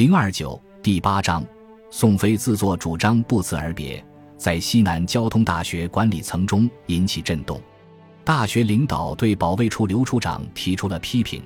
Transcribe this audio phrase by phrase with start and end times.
[0.00, 1.44] 零二九第八章，
[1.90, 4.02] 宋飞自作主张不辞而别，
[4.38, 7.60] 在西南交通大学管理层中引起震动。
[8.24, 11.42] 大学领导对保卫处刘处长提出了批评，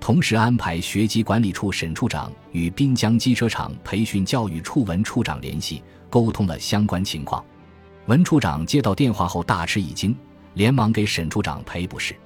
[0.00, 7.44] 同时安排学籍管理处沈处长与滨江机车厂培训教育处文处长联系，沟通了相关情况。
[8.06, 10.16] 文处长接到电话后大吃一惊，
[10.54, 12.16] 连忙给沈处长赔不是，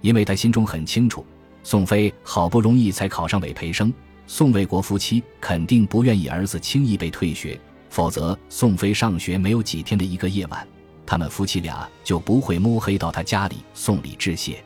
[0.00, 1.24] 因为他心中很清楚。
[1.62, 3.94] 宋飞好不容易才考上委培生，
[4.34, 10.66] 宋卫国夫妻肯定不愿意儿子轻易被退学，否则宋飞上学没有几天的一个夜晚，
[11.04, 14.64] 他们夫妻俩就不会摸黑到他家里送礼致谢。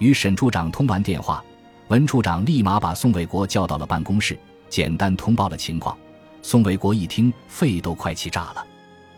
[0.00, 1.40] 与沈处长通完电话，
[1.86, 4.36] 文处长立马把宋卫国叫到了办公室，
[4.68, 5.96] 简单通报了情况。
[6.42, 8.66] 宋卫国一听，肺都快气炸了，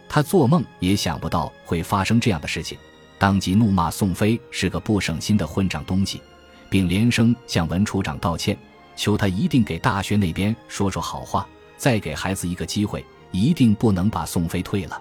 [0.06, 2.76] 他做梦也想不到会发生这样的事情，
[3.18, 6.20] 当即怒骂宋飞是个不省心的混账东西。
[6.70, 8.54] 并连声向文处长道歉，
[8.98, 15.00] 求他一定给大学那边说说好话，再给孩子一个机会，一定不能把宋飞退了。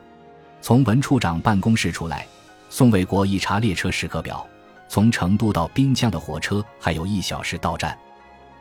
[0.62, 2.28] 从文处长办公室出来，
[2.70, 4.46] 宋卫国一查列车时刻表，
[4.88, 7.98] 从成都到滨江的火车还有一小时到站。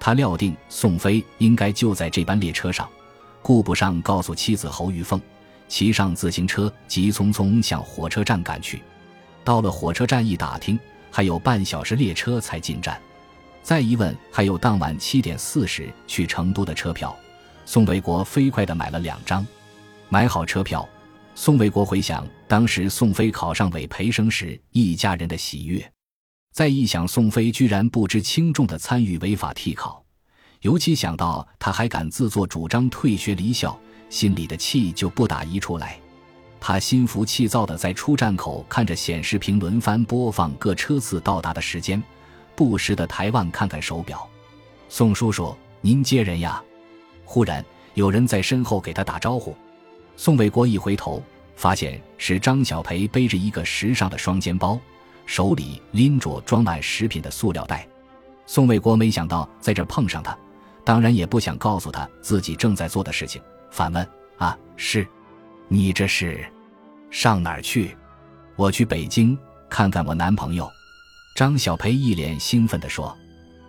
[0.00, 2.88] 他料定宋飞应该就在这班列车上，
[3.42, 5.20] 顾不上告诉妻子侯玉凤，
[5.68, 8.82] 骑上自行车急匆匆向火车站赶去。
[9.44, 10.80] 到了火车站一打听。
[11.08, 13.00] 还有半小时列车才进站，
[13.66, 17.12] 再一问还有当晚七点四十去成都的车票，
[17.64, 19.44] 宋卫国飞快地买了两张。
[20.08, 20.88] 买好车票，
[21.34, 25.84] 宋卫国回想当时宋飞考上委培生时一家人的喜悦，
[26.52, 30.00] 再一想宋飞居然不知轻重地参与违法替考，
[30.60, 33.76] 尤其想到他还敢自作主张退学离校，
[34.08, 35.98] 心里的气就不打一处来。
[36.60, 42.00] 他心浮气躁地在出站口看着显示屏轮番播放各车次到达的时间，
[42.56, 44.28] 不时地抬腕看看手表。
[44.88, 46.62] 宋叔叔，您接人呀？
[47.24, 49.54] 忽然有人在身后给他打招呼。
[50.16, 51.22] 宋卫国一回头，
[51.54, 54.78] 发现是张小培背着一个时尚的双肩包，
[55.26, 57.86] 手里拎着装满食品的塑料袋。
[58.46, 60.36] 宋卫国没想到在这碰上他，
[60.84, 64.08] 当然也不想告诉他自己正在做的事情，反问
[64.38, 65.06] ：“啊，是？”
[65.68, 66.46] 你这是
[67.10, 67.96] 上哪儿去？
[68.54, 69.36] 我去北京
[69.68, 70.70] 看看我男朋友。
[71.36, 73.14] 张小培一脸兴奋地说。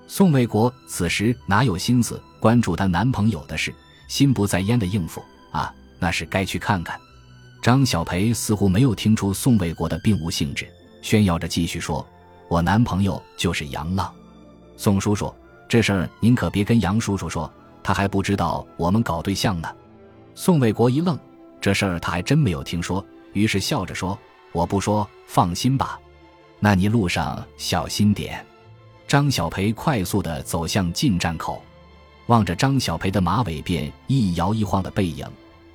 [0.07, 3.75] 宋卫国此时哪有心思关注她男朋友的事，
[4.07, 6.97] 心不在焉的应付啊，那是该去看看。
[7.61, 10.65] 张小培似乎没有听出宋卫国的并无兴致，
[11.01, 12.07] 炫耀着继续说
[12.47, 14.09] ：“我男朋友就是杨浪。
[14.77, 15.33] 宋叔叔，
[15.67, 17.51] 这事儿您可别跟杨叔叔说，
[17.83, 19.67] 他还不知道我们搞对象呢。”
[20.33, 21.19] 宋卫国一愣。
[21.59, 24.17] 这事儿他还真没有听说，于是笑着说
[24.53, 25.99] ：“我不说，放心吧。
[26.59, 28.45] 那你路上小心点。”
[29.07, 31.63] 张小培快速地走向进站口，
[32.25, 35.25] 望着张小培的马尾辫一摇一晃的背影，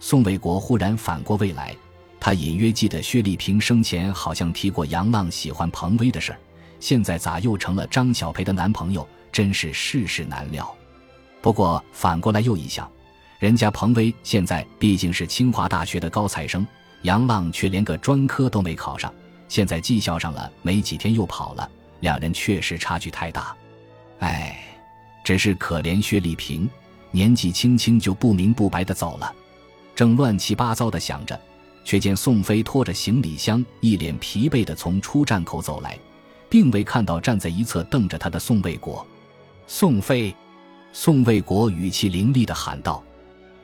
[0.00, 1.74] 宋卫国忽然反过味来。
[2.20, 6.38] 他隐约记得薛丽萍生前好像提过杨浪喜欢彭威的事儿，
[6.78, 9.08] 现在咋又成了张小培的男朋友？
[9.32, 10.70] 真是世事难料。
[11.40, 12.86] 不过反过来又一想。
[13.38, 16.64] 人家彭威现在毕竟是清华大学的高材生，
[17.00, 19.12] 杨浪却连个专科都没考上，
[19.52, 21.70] 现在技校上了没几天又跑了，
[22.00, 23.54] 两人确实差距太大。
[24.20, 24.58] 哎，
[25.22, 26.66] 只是可怜薛丽萍，
[27.10, 29.30] 年纪轻轻就不明不白的走了。
[29.94, 31.38] 正乱七八糟的想着，
[31.84, 35.98] 却见宋飞拖着行李箱，一脸疲惫的从出站口走来，
[36.48, 39.06] 并未看到站在一侧瞪着他的宋卫国。
[39.66, 40.34] 宋飞，
[40.94, 43.04] 宋卫国语气凌厉的喊道。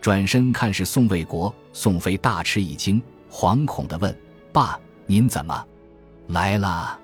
[0.03, 4.15] 转身看是宋卫国，宋飞大吃一惊，惶恐的问
[4.53, 5.67] ：“爸，您怎么
[6.29, 6.99] 来了？”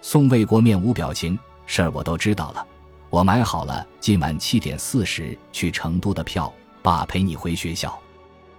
[0.00, 2.66] 宋卫国面无表情：“事儿我都知道了，
[3.10, 7.98] 我买好了今晚七点四十去成都的票，爸陪你回学校。”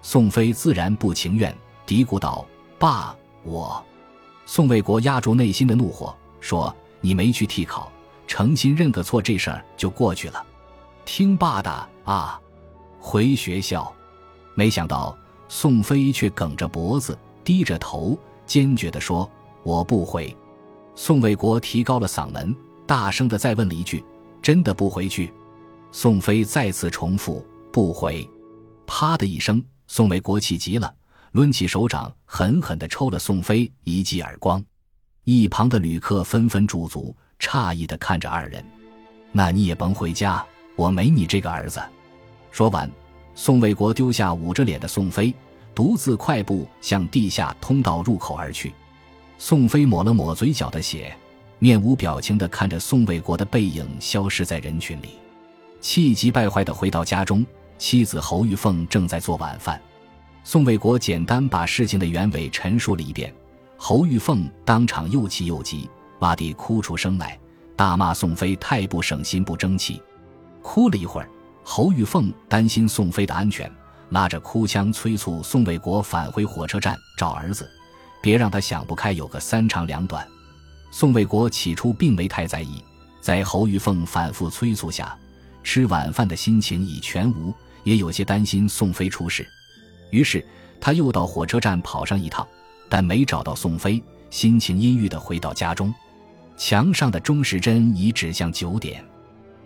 [0.01, 1.55] 宋飞自然不情愿，
[1.85, 2.45] 嘀咕道
[2.77, 3.83] ：“爸，我……”
[4.45, 7.91] 宋卫国压住内心的怒火，说：“你没去替考，
[8.27, 10.45] 诚心认个错，这事儿就过去了。
[11.05, 12.39] 听爸的啊！”
[12.99, 13.91] 回学校，
[14.55, 15.17] 没想到
[15.47, 19.29] 宋飞却梗着脖子，低着头，坚决地说
[19.69, 20.35] ：“我不回。”
[20.95, 22.55] 宋卫国提高了嗓门，
[22.87, 24.03] 大声地再问了一句
[24.41, 25.31] ：“真的不回去？”
[25.93, 28.27] 宋飞再次重复：“不回。”
[28.87, 30.91] 啪的一声，宋卫国气急了，
[31.33, 34.63] 抡起手掌，狠狠地抽了宋飞一记耳光。
[35.23, 38.65] 一旁的旅客纷纷驻足，诧异地看着二人
[39.31, 40.43] ：“那你也甭回家，
[40.75, 41.79] 我没你这个儿子。”
[42.51, 42.89] 说完，
[43.35, 45.33] 宋卫国丢下捂着脸的宋飞，
[45.75, 48.73] 独自快步向地下通道入口而去。
[49.41, 51.15] 宋飞抹了抹嘴角的血，
[51.59, 55.11] 面无表情地看着宋卫国的背影消失在人群里，
[55.79, 57.45] 气急败坏地回到家中，
[57.77, 59.81] 妻子侯玉凤正在做晚饭。
[60.43, 63.33] 宋卫国简单把事情的原委陈述了一遍，
[63.77, 65.89] 侯玉凤当场又气又急，
[66.19, 67.39] 哇地哭出声来，
[67.77, 70.01] 大骂宋飞太不省心、不争气。
[70.61, 71.29] 哭了一会儿，
[71.63, 73.71] 侯玉凤担心宋飞的安全，
[74.09, 77.69] 拉着哭腔催促宋卫国返回火车站找儿子，
[78.21, 80.27] 别让他想不开，有个三长两短。
[80.91, 82.83] 宋卫国起初并没太在意，
[83.21, 85.17] 在侯玉凤反复催促下，
[85.63, 89.47] 吃晚饭的心情已全无，也有些担心宋飞出事。
[90.11, 90.43] 于是
[90.81, 92.47] 他又到火车站跑上一趟，
[92.89, 95.93] 但没找到宋飞，心情阴郁地回到家中。
[96.57, 99.03] 墙上的钟时针已指向九点，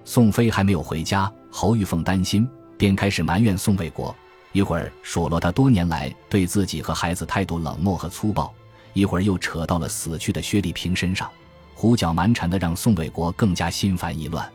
[0.05, 1.31] 宋飞还没有回家。
[1.49, 2.47] 侯玉凤担心，
[2.77, 4.15] 便开始埋怨宋卫国，
[4.53, 8.53] 一会儿数落他多年来对自己和孩子态度冷漠和粗暴，
[8.93, 11.29] 一会儿又扯到了死去的薛丽萍身上，
[11.73, 14.49] 胡搅蛮缠的让宋卫国更加心烦意乱。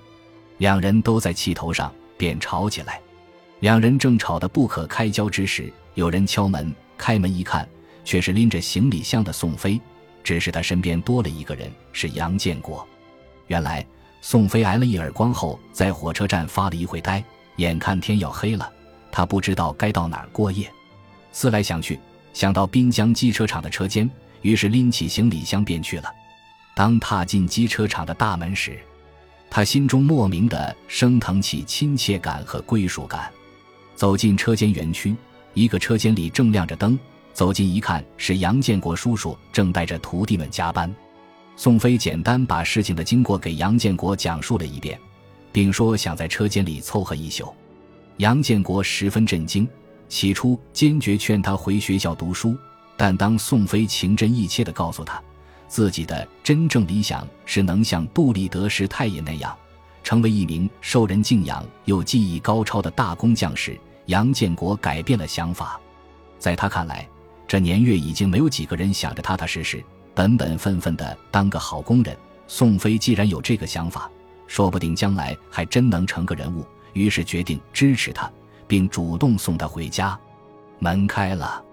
[0.58, 3.00] 两人都在气头上，便吵起来。
[3.60, 6.74] 两人正吵得不可开交之时，有人敲门。
[6.96, 7.68] 开门一看，
[8.04, 9.80] 却是拎着行李箱的宋飞。
[10.24, 12.86] 只是他身边多了一个人，是杨建国。
[13.46, 13.84] 原来
[14.20, 17.22] 宋飞挨了一耳光后，在火车站发了一会呆。
[17.56, 18.70] 眼看天要黑了，
[19.10, 20.70] 他不知道该到哪儿过夜。
[21.32, 21.98] 思来想去，
[22.32, 24.08] 想到滨江机车厂的车间，
[24.42, 26.10] 于是拎起行李箱便去了。
[26.74, 28.78] 当踏进机车厂的大门时，
[29.50, 33.30] 他心中莫名的升腾起亲切感和归属感。
[33.94, 35.16] 走进车间园区，
[35.54, 36.98] 一个车间里正亮着灯。
[37.32, 40.92] 走近一看，是杨建国叔叔正带着徒弟们加班。
[41.56, 44.98] 宋飞简单把事情的经过给杨建国讲述了一遍，
[45.50, 47.52] 并说想在车间里凑合一宿。
[48.18, 49.66] 杨建国十分震惊，
[50.08, 52.56] 起初坚决劝他回学校读书，
[52.96, 55.22] 但当宋飞情真意切地告诉他，
[55.68, 59.56] 自己的真正理想是能像杜立德师太爷那样，
[60.02, 65.80] 成为一名受人敬仰又技艺高超的大工匠时，杨建国改变了想法，
[66.40, 67.08] 在他看来，
[67.46, 69.80] 这年月已经没有几个人想着踏踏实实、
[70.12, 72.16] 本本分分的当个好工人。
[72.48, 74.10] 宋飞既然有这个想法，
[74.48, 76.66] 说不定将来还真能成个人物。
[76.92, 78.30] 于是决定支持他，
[78.66, 80.18] 并主动送他回家。
[80.78, 81.64] 门开了，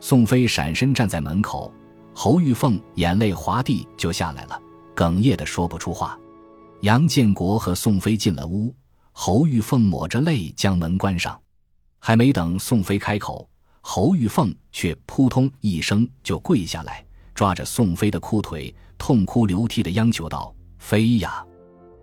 [0.00, 1.72] 宋飞闪身站在门口，
[2.14, 4.60] 侯玉凤眼泪滑地就下来了，
[4.94, 6.18] 哽咽的说不出话。
[6.82, 8.74] 杨建国和宋飞进了屋，
[9.12, 11.40] 侯玉凤抹着泪将门关上。
[11.98, 13.48] 还没等宋飞开口，
[13.80, 17.02] 侯玉凤却扑通一声就跪下来，
[17.34, 21.42] 抓着宋飞的裤腿，痛哭流涕的央求道：“飞呀，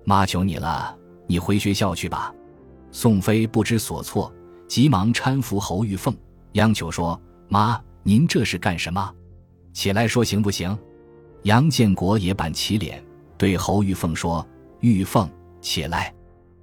[0.03, 0.97] 妈求你了，
[1.27, 2.33] 你回学校去吧。”
[2.91, 4.31] 宋飞不知所措，
[4.67, 6.15] 急忙搀扶侯玉凤，
[6.53, 9.13] 央求说：“妈，您这是干什么？
[9.73, 10.77] 起来说行不行？”
[11.43, 13.03] 杨建国也板起脸，
[13.37, 14.45] 对侯玉凤说
[14.81, 15.29] ：“玉凤，
[15.59, 16.13] 起来，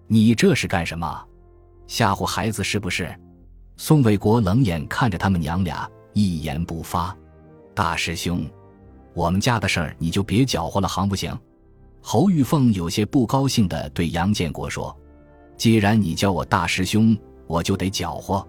[0.07, 1.27] 你这是干什么？
[1.87, 3.13] 吓唬孩子是不是？”
[3.77, 7.17] 宋卫国冷眼看着他们娘俩，一言不发。
[7.75, 8.45] 大师兄，
[9.15, 11.37] 我们家的事儿你就别搅和了，行不行？
[12.03, 14.97] 侯玉凤有些不高兴地对杨建国说
[15.59, 17.15] ：“既然你叫我大师兄，
[17.47, 18.47] 我就得搅和。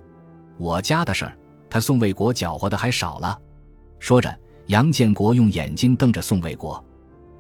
[0.58, 1.38] 我家的事儿，
[1.70, 3.38] 他宋卫国搅和的还少了。”
[4.00, 4.34] 说着，
[4.68, 6.82] 杨建国用眼睛瞪着宋卫国。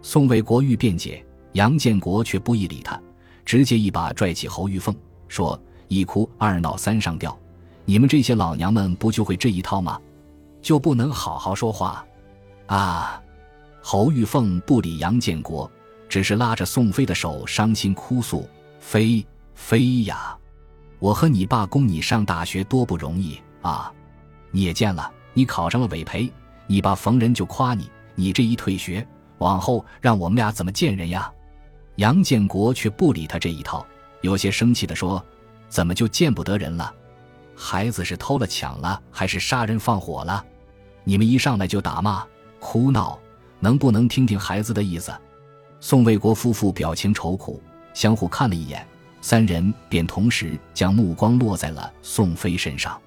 [0.01, 1.23] 宋卫国欲辩解，
[1.53, 2.99] 杨建国却不意理他，
[3.45, 4.95] 直接一把拽起侯玉凤，
[5.27, 5.57] 说
[5.87, 7.37] ：“一哭二闹三上吊。”
[7.85, 9.99] 你们这些老娘们不就会这一套吗？
[10.61, 12.05] 就不能好好说话？
[12.67, 13.21] 啊！
[13.81, 15.69] 侯玉凤不理杨建国，
[16.07, 18.47] 只是拉着宋飞的手，伤心哭诉
[18.79, 19.25] ：“飞
[19.59, 20.35] 飞呀，
[20.97, 23.93] 我和你爸供你上大学多不容易啊！
[24.49, 26.31] 你也见了，你考上了委培，
[26.65, 29.05] 你爸逢人就夸你，你这一退学，
[29.37, 31.31] 往后让我们俩怎么见人呀？”
[31.97, 33.85] 杨建国却不理他这一套，
[34.21, 35.23] 有些生气地说
[35.69, 36.91] ：“怎么就见不得人了？”
[37.53, 40.43] 孩子是偷了抢了，还是杀人放火了？
[41.03, 42.25] 你们一上来就打骂、
[42.59, 43.19] 哭闹，
[43.59, 45.13] 能不能听听孩子的意思？
[45.79, 47.61] 宋卫国夫妇表情愁苦，
[47.93, 48.87] 相互看了一眼，
[49.21, 52.99] 三人便同时将目光落在了宋飞身上，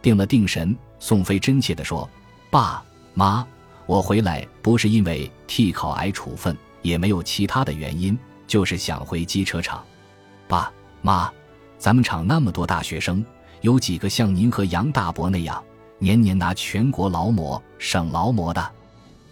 [0.00, 0.76] 定了定神。
[0.98, 2.08] 宋飞真切地说
[2.50, 2.82] ：“爸
[3.14, 3.46] 妈，
[3.86, 9.84] 我回来不是因为替考挨处分，也没有其他的原因，就是想回机车厂。
[10.46, 11.32] 爸妈，
[11.78, 13.24] 咱们厂那么多大学生。”
[13.62, 15.62] 有几个像您和杨大伯那样，
[15.98, 18.70] 年年拿全国劳模、省劳模的？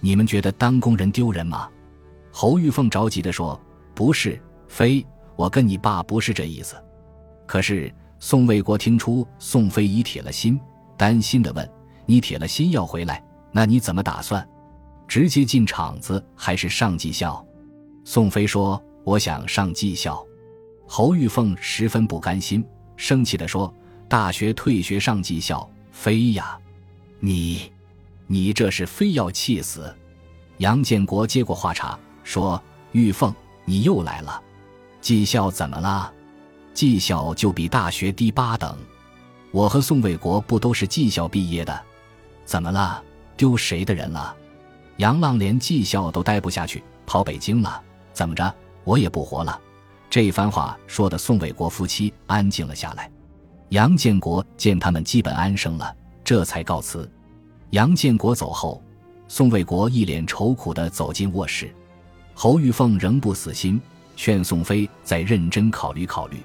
[0.00, 1.66] 你们觉得当工人丢人吗？
[2.30, 3.58] 侯玉凤着急地说
[3.97, 5.02] ：“不是，飞，
[5.38, 6.75] 我跟你爸不是这意思。”
[7.47, 10.61] 可是宋卫国听出宋飞已铁了心，
[10.97, 11.71] 担心地问
[12.04, 14.47] ：“你铁了心要回来，那你怎么打算？
[15.07, 17.42] 直接进厂子还是上技校？”
[18.04, 20.23] 宋飞说：“我想上技校。”
[20.87, 22.64] 侯玉凤十分不甘心。
[22.97, 23.73] 生气地说
[24.09, 26.59] ：“大学退学上技校，飞呀！
[27.21, 27.71] 你，
[28.26, 29.95] 你这是非要气死！”
[30.59, 33.33] 杨建国接过话茬说：“玉凤，
[33.64, 34.42] 你又来了，
[35.00, 36.12] 技校怎么了？
[36.75, 38.76] 技校就比大学低八等。
[39.50, 41.81] 我和宋卫国不都是技校毕业的？
[42.45, 43.02] 怎么了？
[43.37, 44.37] 丢谁的人了？
[44.99, 47.83] 杨浪连技校都待不下去，跑北京了？
[48.12, 48.55] 怎么着？
[48.85, 49.61] 我也不活了？”
[50.11, 53.11] 这番话说的宋卫国夫妻安静了下来。
[53.71, 57.11] 杨建国见他们基本安生了，这才告辞。
[57.71, 58.83] 杨建国走后。
[59.31, 61.71] 宋卫国一脸愁苦地走进卧室，
[62.33, 63.78] 侯玉凤仍不死心，
[64.19, 66.39] 劝宋飞再认真考虑考虑。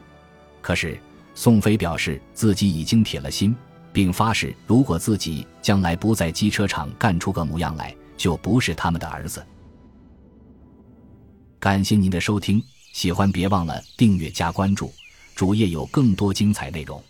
[0.62, 0.96] 可是
[1.34, 3.54] 宋飞表示自己已经铁了心，
[3.92, 9.44] 并发誓，如果自己将来不在机车厂干出个模样来，就不是他们的儿子。
[11.60, 12.64] 感谢您的收听，
[12.94, 14.94] 喜欢别忘了订阅加关注，
[15.34, 17.04] 主页有更多精彩内容。